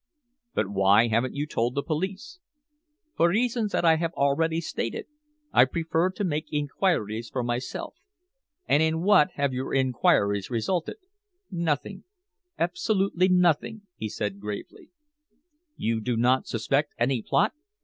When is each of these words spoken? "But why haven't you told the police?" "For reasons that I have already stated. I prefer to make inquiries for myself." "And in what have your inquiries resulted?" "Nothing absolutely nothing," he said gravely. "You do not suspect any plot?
"But 0.55 0.67
why 0.67 1.09
haven't 1.09 1.35
you 1.35 1.45
told 1.45 1.75
the 1.75 1.83
police?" 1.83 2.39
"For 3.15 3.29
reasons 3.29 3.71
that 3.73 3.85
I 3.85 3.97
have 3.97 4.13
already 4.13 4.59
stated. 4.59 5.05
I 5.53 5.65
prefer 5.65 6.09
to 6.09 6.23
make 6.23 6.51
inquiries 6.51 7.29
for 7.29 7.43
myself." 7.43 7.97
"And 8.67 8.81
in 8.81 9.01
what 9.03 9.27
have 9.35 9.53
your 9.53 9.75
inquiries 9.75 10.49
resulted?" 10.49 10.97
"Nothing 11.51 12.03
absolutely 12.57 13.29
nothing," 13.29 13.83
he 13.95 14.09
said 14.09 14.39
gravely. 14.39 14.89
"You 15.75 16.01
do 16.01 16.17
not 16.17 16.47
suspect 16.47 16.93
any 16.97 17.21
plot? 17.21 17.53